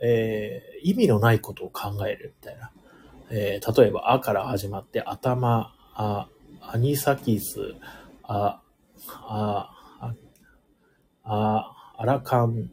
[0.01, 2.71] えー、意味のないことを考えるみたいな。
[3.29, 6.29] えー、例えば、あから始まって、頭、あ、
[6.69, 7.75] アニサキス、
[8.23, 8.61] あ、
[9.09, 9.69] あ、
[11.23, 12.69] あ、アラカン、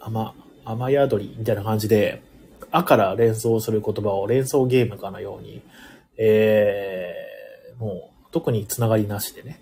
[0.00, 2.22] アマ、アマヤドリみたいな感じで、
[2.70, 5.62] あから連想する言葉を連想ゲームかのように、
[6.16, 9.60] えー、もう、特につながりなしでね、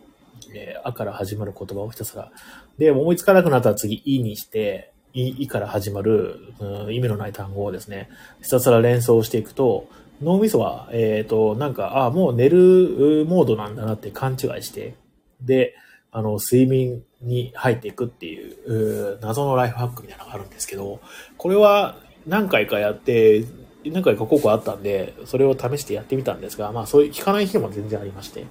[0.55, 2.33] えー、あから始まる言葉をひたすら、
[2.79, 8.09] で、思いつかなくなったら次、いにして、い、いから始まる、うん、意味のない単語をですね、
[8.43, 9.89] ひたすら連想していくと、
[10.23, 14.95] 脳みそは、えっ、ー、と、なんか、ああ、もう寝るモードなんだなって勘違いして、
[15.41, 15.75] で、
[16.11, 21.01] あの、睡眠に入っていくっていう、う謎のライフハックみたいなのがあるんですけど、
[21.37, 21.97] これは
[22.27, 23.45] 何回かやって、
[23.85, 28.47] 何回か効果あったんで、それを試してやってみたんですが、まあそういう効かない日も全然ありまして。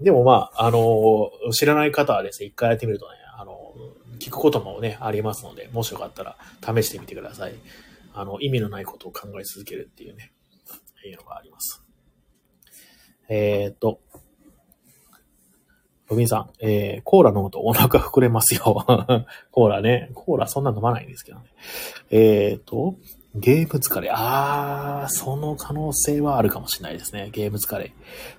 [0.00, 3.72] でもまあ、あの、知らない方はですね、一回やってみるとね、あの、
[4.18, 7.54] 聞くこともね、ありますので、もしよかったら試してみてください。
[8.12, 10.33] あの、意味のないことを考え続けるっていうね。
[11.08, 11.82] いうのがあります。
[13.28, 14.00] えっ、と、
[16.08, 18.62] ロビンさん、えー、コーラ飲むとお腹膨れますよ。
[19.50, 20.10] コーラね。
[20.14, 21.44] コーラそんな飲まないんですけどね。
[22.10, 22.96] えっ、と、
[23.34, 24.10] ゲーム疲れ。
[24.12, 27.30] あー、その可能性はあるかもしれないですね。
[27.32, 27.92] ゲーム疲れ。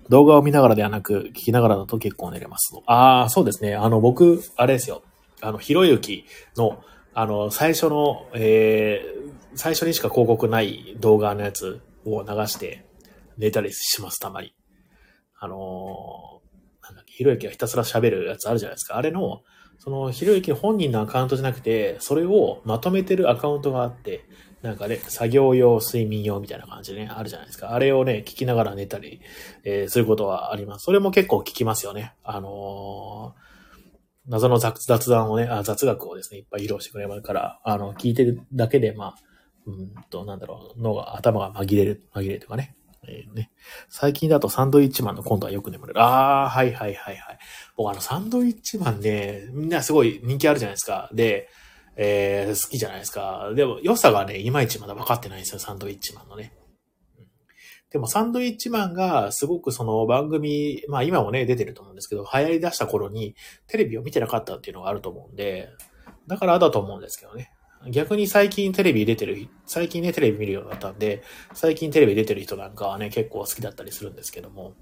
[0.09, 2.73] 動画を見ながらではなく、聞きながらだと結構寝れます。
[2.85, 3.75] あー、そうですね。
[3.75, 5.01] あの、僕、あれですよ。
[5.41, 6.25] あの、ひろゆき
[6.55, 6.81] の、
[7.13, 12.85] あの、最初の、えー、最初にしか広告ない動画のやつを流して
[13.37, 14.55] 寝たりします、たまに。
[15.39, 18.97] あのー、なんだっけ、ひろゆきがひたすら喋るやつあるじゃないですか。
[18.97, 19.41] あれの、
[19.77, 24.25] その、ひろゆき本人のアカウントじゃなくて、それをまとめてるアカウントがあって、
[24.61, 27.73] なんかね、作業用、睡眠用みたいな感じでね、あるじゃないですか。
[27.73, 29.21] あれをね、聞きながら寝たり、
[29.63, 30.85] えー、することはあります。
[30.85, 32.15] それも結構聞きますよね。
[32.23, 33.45] あのー
[34.27, 39.15] 謎の雑談をね、あ雑学をですね、いっぱい披露してくれますから、あの、聞いてるだけで、まあ、
[39.67, 42.75] うんと、なんだろう、脳が、頭が紛れる、紛れるとかね。
[43.07, 43.51] えー、ね。
[43.89, 46.01] 最近だとサンドイッチマンのコントはよく眠れる。
[46.01, 47.39] ああ、はいはいはいはい。
[47.75, 51.09] 僕あの、サンドイッチマンね、みんなすごい人気あるじゃないですか。
[51.13, 51.49] で、
[51.97, 53.51] えー、好きじゃないですか。
[53.55, 56.53] でも、良さがね、いまいちまだ分かってないんですよ、サンドイッチマンのね。
[57.91, 63.35] でも、サンドイッチマンがすごくその番組、まあ今もね、出てると思うんですけど、流行り出した頃に
[63.67, 65.69] テレビを見てなかったっていうのがあると思うんで、
[66.27, 67.51] だからだと思うんですけどね。
[67.91, 74.73] 逆に最近テレビ出てる、最近ね、テレビ見るようになったんで、最近テレビ出てる人なんかはね、結構好きだったりするんですけども。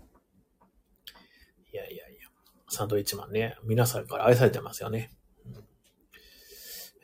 [1.74, 2.28] いやいやいや、
[2.70, 5.12] サンドイッチマンね、皆さんから愛されてますよね。
[5.46, 5.64] うん、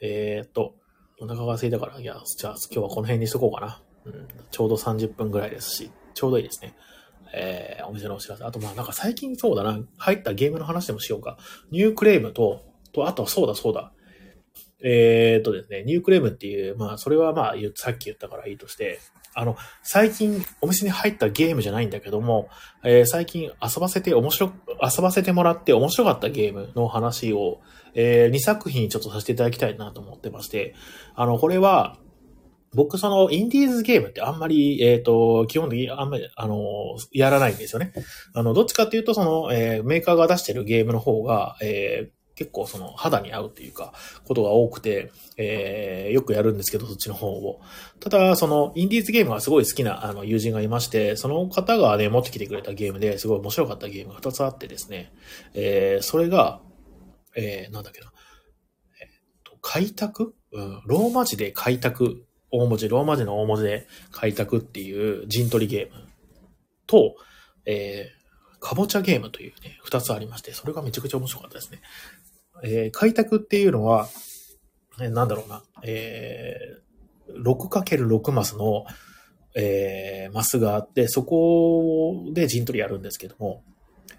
[0.02, 0.76] えー、っと、
[1.20, 3.82] お腹が空いたから、いや、じゃあ今日はこの辺にしとこうかな。
[4.06, 6.76] うん、ちょうど30分ぐらいですし、ちょうどいいですね。
[7.34, 8.44] えー、お店のお知らせ。
[8.44, 11.38] あと、まあなんか最近そうだな、入ったゲームの話でもしようか。
[11.72, 13.92] ニュークレウムと、と、あと、そうだそうだ。
[14.84, 19.00] えー、っとですね、ニュークレウムっていう、まあ、それはまあ、さっき言ったからいいとして、
[19.34, 22.50] あの、最近お店に入ったゲームじゃないんだけども、
[22.84, 27.62] えー、最近遊ばせて面白、遊ばせてもらって面白かったゲームの話を、
[27.94, 30.76] えー、2作品ちょっとさせていただきたいなと思ってまして、
[31.16, 31.98] あの、これは、
[32.74, 36.58] 僕、その、インディーズゲームってあんまり、えっ、ー、と、基本的にあんまり、あの、
[37.12, 37.94] やらないんですよね。
[38.36, 43.92] あの、どっちかっていうと、その、えー、メーカーが出してるゲームの方が、えー、結構その肌に合うっていうか、
[44.24, 47.60] ことが多くて、えー、よくやるんですけど、そっちの方を。
[48.00, 55.12] ただ、その、インディーズゲームがすごい好きな、あの、友人がいまして、その方がね、持ってきてくれたゲームですごい面白かったゲームが2つあってですね、
[55.54, 56.62] えー、それが、
[57.36, 58.14] えー、なんだっけな、
[59.02, 60.34] えー、と、開拓？
[60.54, 66.08] うん、ローマ字で開拓、大文字、ローマ字の大文字で開拓っていう陣取りゲーム
[66.88, 67.16] と、
[67.66, 68.20] えー、
[68.60, 71.82] かぼちゃゲームというね、二つありまして、それがめちゃくちゃ面白かったですね。
[72.64, 74.08] えー、開拓っていうのは、
[75.02, 78.86] えなんだろうな、えー、6×6 マスの、
[79.56, 83.64] えー、マスがあって、そこで陣取りやるんですけども、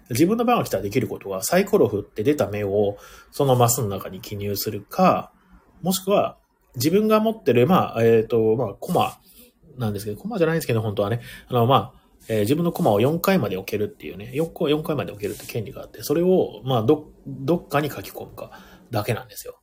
[0.09, 2.97] 自分の番が来たらできることは、サイコロ振って出た目を
[3.31, 5.31] そのマスの中に記入するか、
[5.81, 6.37] もしくは
[6.75, 9.19] 自分が持ってる、まあ、えっ、ー、と、まあ、コマ
[9.77, 18.51] なんですけど、コマじゃないんですけど、本当はね、あの、まあ、えー、自分のコマを4回まで置けるっていうね、4, 4回まで置けるって権利があって、それを、まあ、ど、どっかに書き込むか
[18.91, 19.59] だけなんですよ。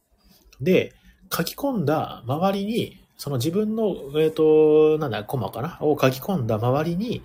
[0.61, 0.93] で、
[1.33, 3.87] 書き込んだ周りに、その自分の、
[4.17, 7.23] えっ、ー、と、なんだ、コマかなを書き込んだ周りに、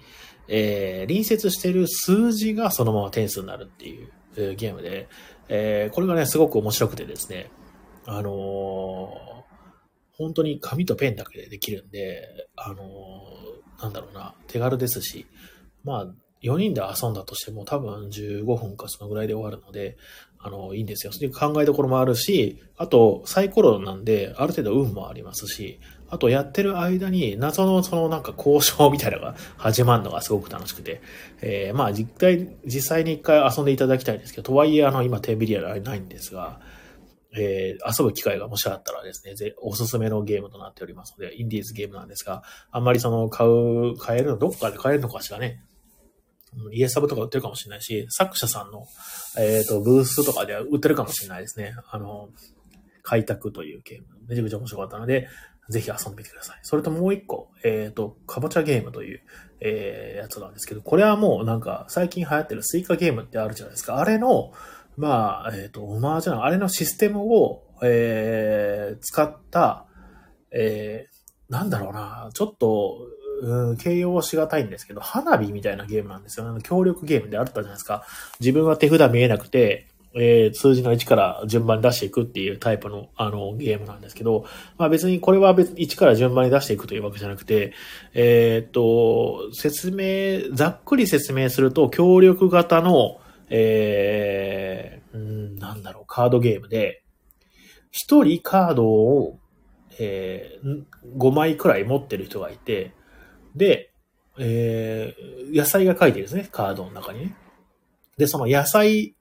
[0.47, 5.07] えー、隣接してる数字がそのまま点数になるっていう、えー、ゲームで、
[5.49, 7.51] えー、これがね、すごく面白くてですね、
[8.05, 9.42] あのー、
[10.17, 15.25] 本当に紙とペンだけでできるんで、あのー、なんだろうな、手軽ですし、
[15.83, 16.07] まあ、
[16.43, 19.97] 4人で遊んだとしても多分15分かそのぐらいで終わるので、
[20.39, 21.13] あの、いいんですよ。
[21.13, 31.01] そういう考えどころもあるし、あと、サイコロなんで、ある程度運もありますし、あと、やってる間に、謎のそのなんか交渉みたいなのが始まるのがすごく楽しくて、
[31.41, 36.59] えー、まあ、実際、実際に一回遊んでいただきたいんですけど、とはいえ、あの、今、テンビリアルないんですが、
[37.35, 45.63] えー、遊ぶ機会がもしあったらですね、ぜおすすめのゲームとなっておりますので、インディーズゲームなんですが、あんまりその買う、買えるの、どっかで買えるのかしらね。
[46.71, 48.85] イエスサブとか売ってるかもしれないし、作者さんの、
[49.37, 51.73] えっ、ー、と、ブースとかでは売ってるかもしれないですね。
[51.89, 52.29] あの、
[53.01, 54.05] 開拓というゲーム。
[54.27, 55.27] めちゃくちゃ面白かったので、
[55.69, 56.59] ぜひ遊んでみてください。
[56.63, 59.21] それともう一個、えっ、ー、と、かぼちゃゲームという、
[59.61, 63.97] えー、やつなんですけど、これはもうなんか、最近流行ってるスイカゲームってあるじゃないですか。
[63.97, 64.51] あれの、
[64.97, 69.85] まあ、えっ、ー、と、オマージュな、あれのシステムを、えー、使った、
[70.51, 73.07] えー、なんだろうな、ちょっと、
[73.41, 76.47] うん、形容しがたいんですけど、花火みたいなゲームなんですよ。
[76.47, 78.05] あの協力ゲームであったじゃないですか。
[78.39, 84.45] 自分は手札見えなくて、えー、数字の1から順番に出していくっていうタイプの、あの、ゲームなんですけど、
[84.77, 87.73] まあ別にこれは別1から順番に出していくというわけじゃなくて、
[88.13, 93.19] えー、っと、説明、ざっくり説明すると、協力型の、
[93.55, 97.03] えー、んなんだろう、カードゲームで、
[97.91, 99.37] 1人カードを、
[99.99, 100.83] えー、
[101.17, 102.95] 5枚くらい持ってる人がいて、
[103.55, 103.91] で、
[104.39, 107.35] えー、野菜が書いてるんですね、カードの中にね。
[108.17, 109.15] で、その野菜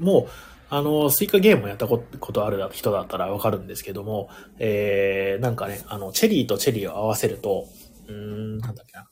[0.00, 0.26] も、
[0.68, 4.28] あの、スイカゲームをやったことある人だったらわかるんですけども、
[4.58, 7.68] えー、なんかね、あの、チェリーとチェリーを合わせると、
[8.08, 9.09] うーん、なんだっけな。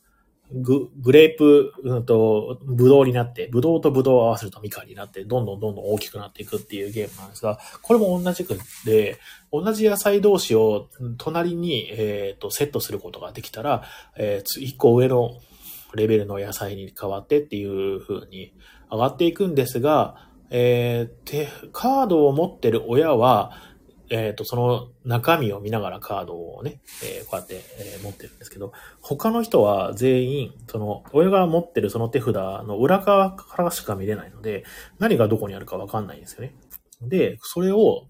[0.51, 9.19] グ、グレープ、うんと、ブドウになって、ブドウとブドウを合わせるとミカンになって、どんどんどんどん大きくなっていくっていうゲームなんですが、これも同じくで、
[9.51, 13.83] 同じ野菜同士を隣に、え、ー、と、セットすることができたら、
[14.17, 15.39] えー、一個上の
[15.93, 18.53] レベルの野菜に変わってっていう風に
[18.91, 23.51] 上がっていくんですが、えー、カードを持ってる親は、
[24.09, 34.63] えっ、ー、と、その中身を見ながらカードをね、えー、こうやって、えー、持ってるんですけど、他の人は全員、その、親が持ってるその手札の裏側からしか見れないので、
[34.97, 36.55] 何がどこにあるかわかんないんですよね。
[37.01, 38.07] で、それを、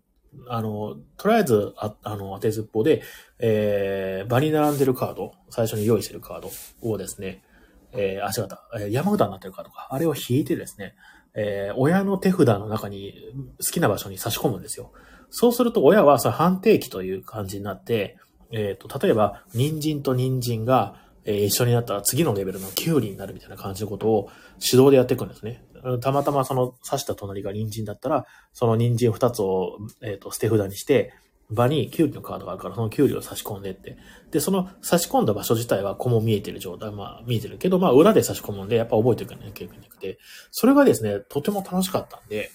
[0.48, 3.02] あの、とりあえず、ああの、当てずっぽで、
[3.40, 7.44] えー、場に並んでるカード、最初に用意してるカードをですね、
[7.92, 10.96] えー、あ、違った、えー、山札になってるカードか、あれを引いてですね、
[11.34, 13.14] えー、親の手札の中に
[13.60, 14.92] 好きな場所に差し込むんですよ。
[15.30, 18.18] そうすると親はそ判定機という感じになって、
[18.52, 25.64] えっ、ー、と、例えば、人参と人参が、えー、一緒になったら次のレベルのキュウリになるみたいな感じのことを手動でやっていくんですね。
[26.02, 31.14] たまたまその刺した隣が人参だったら、その人参二つを、えっ、ー、と、捨て札にして、
[31.52, 33.98] 場にキュウリのカードがあるから、そのキュウリを差し込んでって。
[34.32, 40.20] で、その差し込んだ場所自体はこも見えてる状態、まあ見えてるけど、まあ裏で差し込むんで、やっぱ覚えていかなきゃいけなくて、
[40.52, 42.52] それがですね、とても楽しかったんで、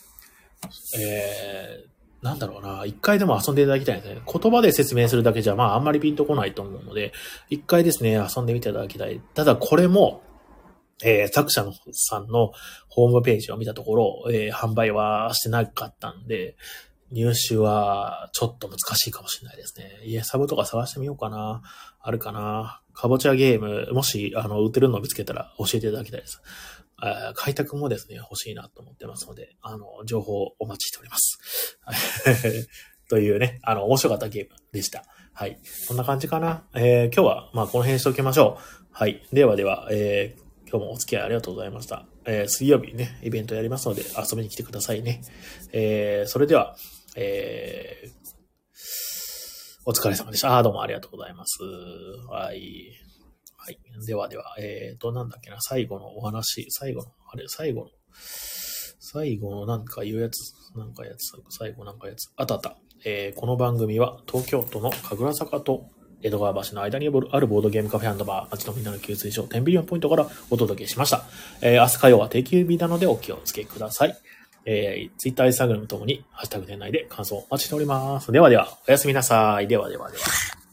[0.99, 1.94] えー、
[2.25, 4.23] なんだろうな、一回でも遊んでいただきたいですね。
[4.27, 7.13] 言葉で説明するだけじゃ、まああんまりピンとこないと思うので、
[7.51, 9.21] 一回ですね、遊んでみていただきたい。
[9.35, 10.23] ただこれも、
[11.05, 12.53] えー、作者のさんの
[12.89, 16.57] ホームページを見たところ、えー、販売はしてなかったんで、
[17.13, 20.01] 入手はちょっと難しいかもしれないですね。
[20.05, 21.61] イエサブとか探してみようかな。
[22.01, 22.81] あるかな。
[22.95, 26.41] かぼちゃゲーム、もし、あの、売ってるのを見つけたら教えていただきたいです。
[27.35, 31.79] 開拓もですね、欲しいなと思ってますので、あの、情報をお待ちしております。
[33.09, 35.05] というね、あの、面白かったゲームでした。
[35.33, 35.59] はい。
[35.89, 36.65] こんな感じかな。
[36.75, 38.87] えー、今日は、まあ、この辺にしておきましょう。
[38.93, 39.27] はい。
[39.33, 42.07] ではでは、えー、今日もお付き合いありがとうございました。
[42.25, 45.21] えー、水曜日ね、イベントやりますので遊びに来てくださいね。
[45.73, 46.77] えー、それでは、
[47.17, 48.25] えー、
[49.87, 50.57] お疲れ様でした。
[50.57, 51.59] あ、どうもありがとうございます。
[52.31, 53.04] はい。
[53.65, 53.79] はい。
[54.07, 57.91] ではでは、えーと、なんだっけな、最後のお話、最後の、あれ、最後の、
[59.01, 60.37] 最後のなんか言うやつ、
[60.77, 62.77] なんかやつ、最後なんかやつ、あたた。
[63.07, 65.89] えー、この番組は東京都の神楽坂と
[66.23, 71.25] 江戸川橋の間にあるボードゲームカフェバー、街のみんなの給水所、10ビリオンポイントからお届けしました。
[71.63, 74.19] えー、明日火曜は定休日なのでお気をつけください。
[74.67, 78.31] えー、Twitter、Instagram ともに、ハッシュタグ店内で感想をお待ちしております。
[78.31, 79.69] ではでは、おやすみなさい。
[79.69, 80.64] ではではでは。